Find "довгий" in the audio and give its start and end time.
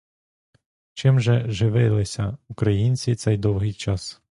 3.37-3.73